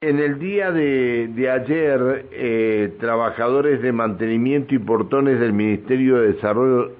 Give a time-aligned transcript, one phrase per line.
[0.00, 6.92] En el día de, ayer, eh, trabajadores de mantenimiento y portones del Ministerio de Desarrollo,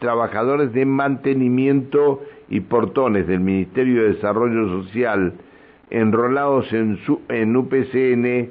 [0.00, 5.34] trabajadores de mantenimiento y portones del Ministerio de Desarrollo Social
[5.88, 8.48] enrolados en, en UPCN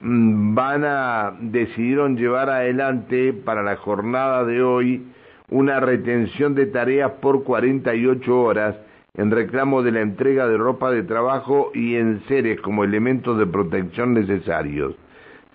[0.00, 5.02] mm, van a decidieron llevar adelante para la jornada de hoy
[5.50, 8.76] una retención de tareas por 48 horas
[9.14, 13.46] en reclamo de la entrega de ropa de trabajo y en seres como elementos de
[13.46, 14.94] protección necesarios.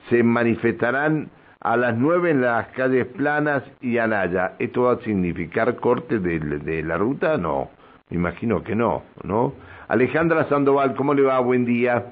[0.10, 1.30] Se manifestarán
[1.62, 4.56] a las nueve en las calles Planas y Anaya.
[4.60, 7.38] ¿Esto va a significar corte de, la ruta?
[7.38, 7.70] No,
[8.10, 9.54] me imagino que no, ¿no?
[9.88, 11.40] Alejandra Sandoval, ¿cómo le va?
[11.40, 12.06] Buen día.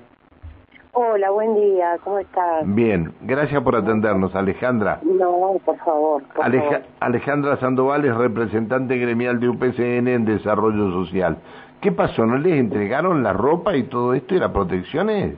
[0.94, 2.64] Hola, buen día, ¿cómo estás?
[2.66, 5.00] Bien, gracias por atendernos, Alejandra.
[5.04, 6.22] No, por favor.
[7.00, 11.38] Alejandra Sandoval es representante gremial de UPCN en Desarrollo Social.
[11.80, 12.26] ¿Qué pasó?
[12.26, 15.38] ¿No les entregaron la ropa y todo esto y las protecciones?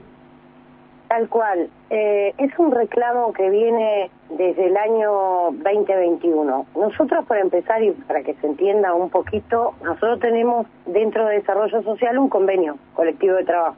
[1.06, 1.70] Tal cual.
[1.88, 6.66] Eh, es un reclamo que viene desde el año 2021.
[6.74, 11.80] Nosotros, para empezar y para que se entienda un poquito, nosotros tenemos dentro de Desarrollo
[11.84, 13.76] Social un convenio colectivo de trabajo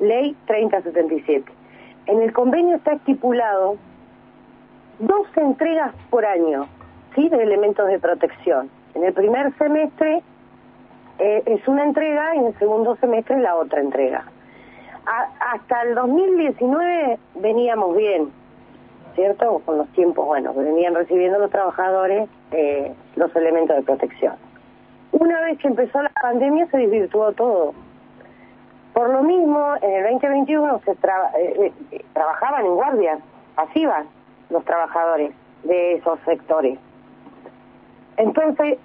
[0.00, 1.52] Ley 3077.
[2.06, 3.76] En el convenio está estipulado
[4.98, 6.66] dos entregas por año,
[7.14, 7.28] ¿sí?
[7.28, 8.70] De elementos de protección.
[8.94, 10.22] En el primer semestre
[11.18, 14.24] eh, es una entrega y en el segundo semestre la otra entrega.
[15.04, 18.30] hasta el 2019 veníamos bien,
[19.14, 19.60] ¿cierto?
[19.64, 24.34] Con los tiempos, bueno, venían recibiendo los trabajadores eh, los elementos de protección.
[25.12, 27.74] Una vez que empezó la pandemia se desvirtuó todo
[28.98, 33.20] por lo mismo, en el 2021 se eh, eh, trabajaban en guardias
[33.54, 34.04] pasivas
[34.50, 35.32] los trabajadores
[35.62, 36.80] de esos sectores.
[38.16, 38.76] Entonces,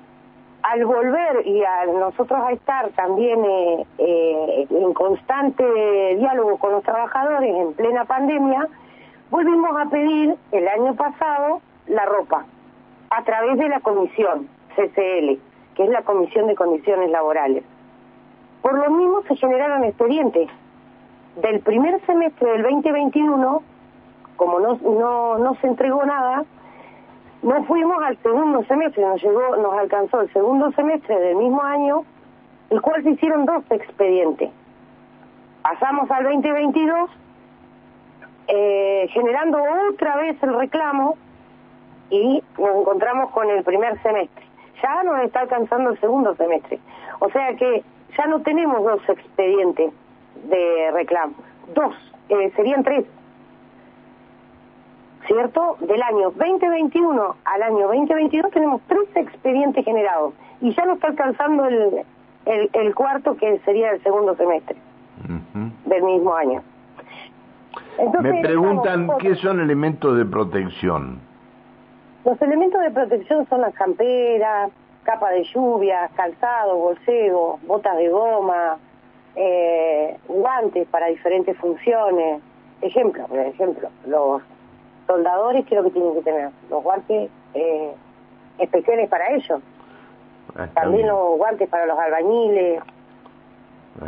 [0.62, 3.44] al volver y a nosotros a estar también
[3.98, 5.64] eh, en constante
[6.20, 8.68] diálogo con los trabajadores en plena pandemia,
[9.32, 12.46] volvimos a pedir el año pasado la ropa
[13.10, 15.40] a través de la comisión CCL,
[15.74, 17.64] que es la Comisión de Condiciones Laborales.
[18.64, 20.50] Por lo mismo se generaron expedientes.
[21.36, 23.62] Del primer semestre del 2021,
[24.38, 26.46] como no, no, no se entregó nada,
[27.42, 32.06] no fuimos al segundo semestre, nos llegó, nos alcanzó el segundo semestre del mismo año,
[32.70, 34.50] el cual se hicieron dos expedientes.
[35.62, 37.10] Pasamos al 2022,
[38.48, 39.60] eh, generando
[39.90, 41.18] otra vez el reclamo
[42.10, 44.46] y nos encontramos con el primer semestre.
[44.82, 46.80] Ya nos está alcanzando el segundo semestre.
[47.20, 47.84] O sea que
[48.18, 49.92] ya no tenemos dos expedientes
[50.50, 51.34] de reclamo,
[51.74, 51.96] dos,
[52.30, 53.06] eh, serían tres.
[55.28, 55.78] ¿Cierto?
[55.80, 61.66] Del año 2021 al año 2022 tenemos tres expedientes generados y ya no está alcanzando
[61.66, 62.04] el,
[62.46, 64.76] el, cuarto que sería el segundo semestre
[65.86, 66.62] del mismo año.
[68.22, 71.20] Me preguntan qué son elementos de protección.
[72.26, 74.72] Los elementos de protección son las camperas,
[75.04, 78.78] capa de lluvia, calzado, bolseo, botas de goma,
[79.36, 82.42] eh, guantes para diferentes funciones.
[82.82, 84.42] Ejemplo, por ejemplo, los
[85.08, 87.94] soldadores creo que tienen que tener los guantes eh,
[88.58, 89.62] especiales para ellos.
[90.56, 92.82] Ah, También los guantes para los albañiles,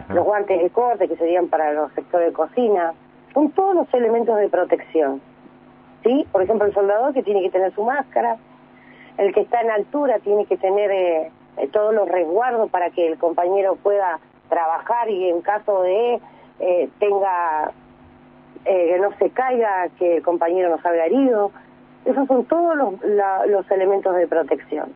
[0.09, 2.94] los guantes de corte que serían para los sectores de cocina.
[3.33, 5.22] Son todos los elementos de protección.
[6.03, 6.27] ¿Sí?
[6.31, 8.38] Por ejemplo, el soldador que tiene que tener su máscara,
[9.17, 13.07] el que está en altura tiene que tener eh, eh, todos los resguardos para que
[13.07, 16.19] el compañero pueda trabajar y en caso de
[16.59, 17.71] eh, tenga
[18.63, 21.51] que no se caiga, que el compañero no salga herido.
[22.03, 22.93] Esos son todos los,
[23.47, 24.91] los elementos de protección.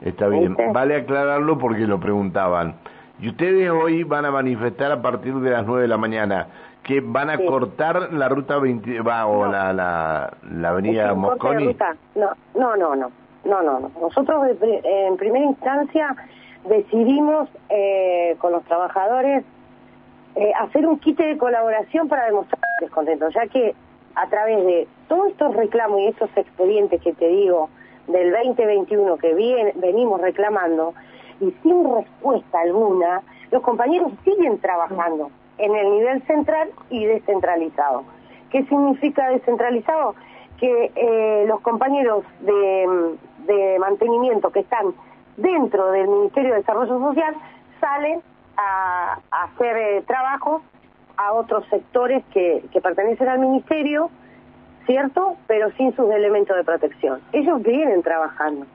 [0.00, 0.56] Está bien.
[0.72, 2.74] Vale aclararlo porque lo preguntaban.
[3.20, 6.48] Y ustedes hoy van a manifestar a partir de las 9 de la mañana
[6.84, 11.74] que van a cortar la ruta 20, va, o la, la, la avenida Mosconi.
[12.14, 13.10] No, no, no, no,
[13.44, 16.14] no, no, Nosotros en primera instancia
[16.68, 19.44] decidimos eh, con los trabajadores
[20.36, 23.74] eh, hacer un kit de colaboración para demostrar descontento, ya que
[24.14, 27.70] a través de todos estos reclamos y estos expedientes que te digo
[28.08, 30.92] del 2021 que bien, venimos reclamando
[31.40, 38.04] y sin respuesta alguna, los compañeros siguen trabajando en el nivel central y descentralizado.
[38.50, 40.14] ¿Qué significa descentralizado?
[40.58, 44.94] Que eh, los compañeros de, mantenimiento que están
[45.36, 47.34] dentro del Ministerio de Desarrollo Social
[47.80, 48.22] salen
[48.56, 50.62] a, hacer eh, trabajos
[51.16, 54.10] a otros sectores que, pertenecen al Ministerio,
[54.86, 55.36] ¿cierto?
[55.46, 57.20] Pero sin sus elementos de protección.
[57.32, 58.66] Ellos vienen trabajando.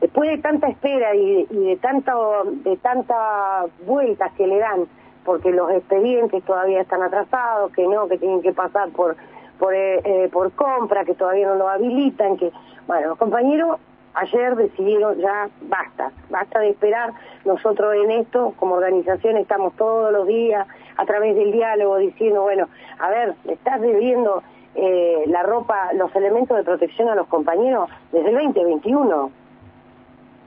[0.00, 4.86] Después de tanta espera y, y de, tanto, de tantas vueltas que le dan
[5.28, 9.14] porque los expedientes todavía están atrasados, que no, que tienen que pasar por
[9.58, 12.50] por, eh, eh, por compra, que todavía no lo habilitan, que,
[12.86, 13.78] bueno, los compañeros
[14.14, 17.12] ayer decidieron ya basta, basta de esperar.
[17.44, 20.66] Nosotros en esto, como organización, estamos todos los días
[20.96, 24.42] a través del diálogo diciendo, bueno, a ver, estás debiendo
[24.76, 29.30] eh, la ropa, los elementos de protección a los compañeros desde el 2021.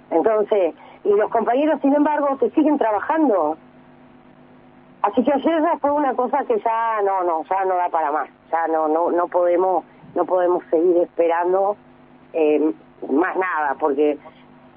[0.09, 0.73] Entonces,
[1.03, 3.57] y los compañeros, sin embargo, te siguen trabajando.
[5.01, 8.11] Así que ayer ya fue una cosa que ya no, no, ya no da para
[8.11, 8.29] más.
[8.51, 9.83] Ya no, no, no podemos,
[10.15, 11.75] no podemos seguir esperando
[12.33, 12.71] eh,
[13.09, 14.17] más nada, porque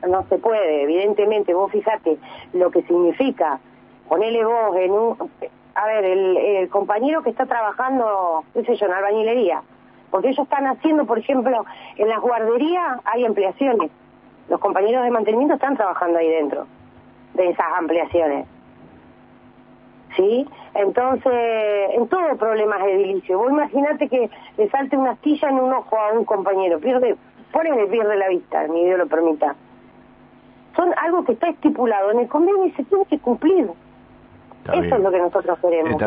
[0.09, 0.83] no se puede.
[0.83, 2.19] Evidentemente, vos fíjate
[2.55, 3.61] lo que significa
[4.09, 5.31] ponerle vos en un,
[5.75, 9.63] a ver, el, compañero que está trabajando, qué sé yo, en albañilería,
[10.11, 11.65] porque ellos están haciendo, por ejemplo,
[11.97, 13.91] en las guarderías hay ampliaciones.
[14.49, 16.67] Los compañeros de mantenimiento están trabajando ahí dentro
[17.35, 18.47] de esas ampliaciones.
[20.17, 20.47] ¿Sí?
[20.75, 21.33] Entonces,
[21.93, 23.39] en todo problemas edilicio.
[23.39, 27.17] Vos imaginate que le salte una astilla en un ojo a un compañero, pierde,
[27.53, 29.55] ponele, pierde la vista, mi Dios lo permita.
[30.77, 33.69] Son algo que está estipulado en el convenio y se tiene que cumplir.
[34.73, 36.01] Eso es lo que nosotros queremos.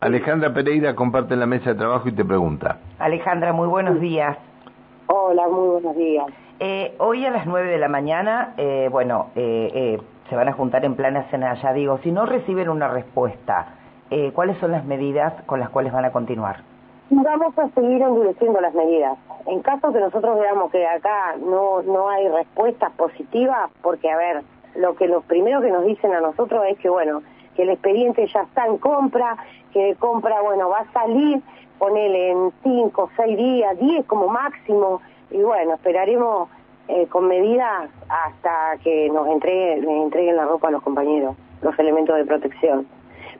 [0.00, 2.78] Alejandra Pereira comparte la mesa de trabajo y te pregunta.
[2.98, 4.36] Alejandra, muy buenos días.
[5.06, 6.26] Hola, muy buenos días.
[6.60, 10.52] Eh, hoy a las 9 de la mañana, eh, bueno, eh, eh, se van a
[10.52, 13.74] juntar en plana cena, ya digo, si no reciben una respuesta,
[14.10, 16.56] eh, ¿cuáles son las medidas con las cuales van a continuar?
[17.10, 19.18] Vamos a seguir endureciendo las medidas.
[19.46, 24.42] En caso que nosotros veamos que acá no, no hay respuestas positivas, porque a ver,
[24.76, 27.22] lo que los primeros que nos dicen a nosotros es que bueno,
[27.54, 29.36] que el expediente ya está en compra,
[29.72, 31.42] que de compra, bueno, va a salir,
[31.78, 35.00] ponele en 5, 6 días, 10 como máximo,
[35.30, 36.48] y bueno, esperaremos
[36.88, 42.16] eh, con medidas hasta que nos entreguen, entreguen la ropa a los compañeros, los elementos
[42.16, 42.86] de protección.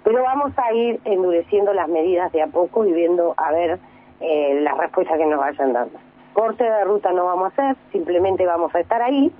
[0.03, 3.79] Pero vamos a ir endureciendo las medidas de a poco y viendo a ver
[4.21, 5.99] eh, las respuestas que nos vayan dando.
[6.33, 9.33] Corte de ruta no vamos a hacer, simplemente vamos a estar ahí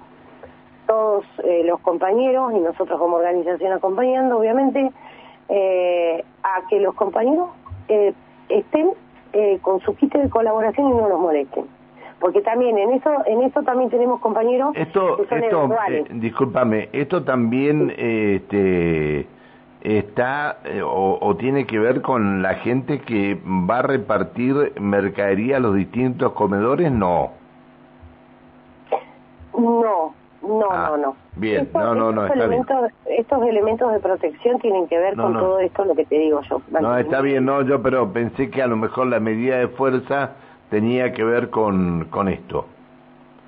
[0.87, 4.91] todos eh, los compañeros y nosotros como organización acompañando, obviamente,
[5.49, 7.51] eh, a que los compañeros
[8.49, 8.91] estén
[9.63, 11.67] con su kit de colaboración y no los molesten.
[12.25, 15.69] Porque también en eso en eso también tenemos compañeros esto, que son esto,
[16.15, 19.27] discúlpame, esto también este
[19.83, 25.61] está o, o, tiene que ver con la gente que va a repartir mercadería a
[25.61, 27.33] los distintos comedores, no.
[29.53, 31.17] No, no, ah, no, no.
[31.37, 33.19] Bien, no, no, no, está elementos, bien.
[33.21, 36.63] Estos elementos de protección tienen que ver con todo esto, lo que te digo yo.
[36.81, 40.37] No, está bien, no, yo pero pensé que a lo mejor la medida de fuerza
[40.71, 42.67] tenía que ver con, con esto.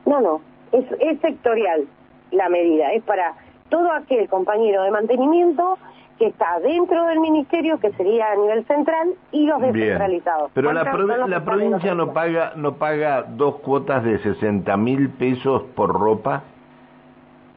[0.05, 0.41] No, no,
[0.73, 1.87] es, es sectorial
[2.31, 3.35] la medida, es para
[3.69, 5.79] todo aquel compañero de mantenimiento
[6.19, 10.51] que está dentro del ministerio, que sería a nivel central, y los descentralizados.
[10.55, 10.85] Pero la,
[11.27, 16.43] la provincia no paga, no paga dos cuotas de 60 mil pesos por ropa.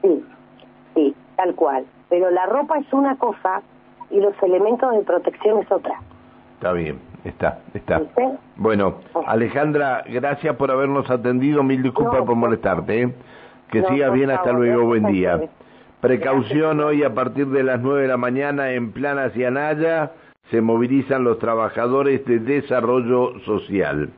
[0.02, 0.24] Sí,
[0.94, 1.86] sí, tal cual.
[2.10, 3.62] Pero la ropa es una cosa
[4.10, 5.94] y los elementos de protección es otra.
[6.54, 8.02] Está bien, está, está.
[8.56, 8.96] Bueno,
[9.26, 13.02] Alejandra, gracias por habernos atendido, mil disculpas por molestarte.
[13.02, 13.12] ¿eh?
[13.70, 15.40] Que sigas bien, hasta luego, buen día.
[16.00, 20.12] Precaución hoy a partir de las nueve de la mañana en Planas y Anaya
[20.50, 24.10] se movilizan los trabajadores de desarrollo social.